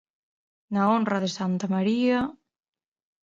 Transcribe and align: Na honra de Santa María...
Na 0.75 0.87
honra 0.91 1.17
de 1.23 1.29
Santa 1.37 1.67
María... 1.75 2.17